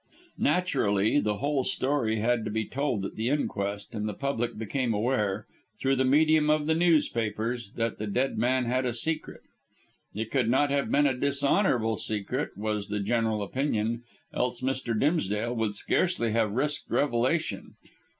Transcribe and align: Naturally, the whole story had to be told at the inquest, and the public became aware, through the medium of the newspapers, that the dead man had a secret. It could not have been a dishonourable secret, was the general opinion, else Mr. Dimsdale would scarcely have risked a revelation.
Naturally, 0.39 1.19
the 1.19 1.35
whole 1.37 1.63
story 1.63 2.15
had 2.15 2.43
to 2.45 2.49
be 2.49 2.65
told 2.65 3.05
at 3.05 3.13
the 3.13 3.29
inquest, 3.29 3.93
and 3.93 4.09
the 4.09 4.15
public 4.15 4.57
became 4.57 4.95
aware, 4.95 5.45
through 5.79 5.95
the 5.95 6.03
medium 6.05 6.49
of 6.49 6.65
the 6.65 6.73
newspapers, 6.73 7.71
that 7.75 7.99
the 7.99 8.07
dead 8.07 8.35
man 8.35 8.65
had 8.65 8.83
a 8.83 8.95
secret. 8.95 9.41
It 10.15 10.31
could 10.31 10.49
not 10.49 10.71
have 10.71 10.89
been 10.89 11.05
a 11.05 11.13
dishonourable 11.15 11.97
secret, 11.97 12.57
was 12.57 12.87
the 12.87 12.99
general 12.99 13.43
opinion, 13.43 14.01
else 14.33 14.61
Mr. 14.61 14.99
Dimsdale 14.99 15.53
would 15.55 15.75
scarcely 15.75 16.31
have 16.31 16.53
risked 16.53 16.89
a 16.89 16.95
revelation. 16.95 17.75